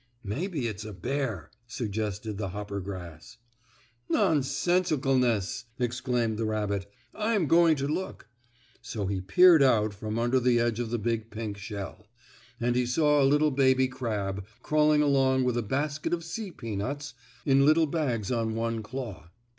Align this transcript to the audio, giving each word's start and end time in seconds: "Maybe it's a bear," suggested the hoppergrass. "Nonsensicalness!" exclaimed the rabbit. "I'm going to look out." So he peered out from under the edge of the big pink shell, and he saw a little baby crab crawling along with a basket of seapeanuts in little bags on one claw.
"Maybe 0.23 0.65
it's 0.65 0.83
a 0.83 0.93
bear," 0.93 1.51
suggested 1.67 2.39
the 2.39 2.49
hoppergrass. 2.49 3.37
"Nonsensicalness!" 4.09 5.65
exclaimed 5.77 6.39
the 6.39 6.45
rabbit. 6.45 6.87
"I'm 7.13 7.45
going 7.45 7.75
to 7.75 7.87
look 7.87 8.23
out." 8.23 8.79
So 8.81 9.05
he 9.05 9.21
peered 9.21 9.61
out 9.61 9.93
from 9.93 10.17
under 10.17 10.39
the 10.39 10.59
edge 10.59 10.79
of 10.79 10.89
the 10.89 10.97
big 10.97 11.29
pink 11.29 11.57
shell, 11.59 12.07
and 12.59 12.75
he 12.75 12.87
saw 12.87 13.21
a 13.21 13.29
little 13.29 13.51
baby 13.51 13.87
crab 13.87 14.43
crawling 14.63 15.03
along 15.03 15.43
with 15.43 15.55
a 15.55 15.61
basket 15.61 16.15
of 16.15 16.23
seapeanuts 16.23 17.13
in 17.45 17.63
little 17.63 17.85
bags 17.85 18.31
on 18.31 18.55
one 18.55 18.81
claw. 18.81 19.29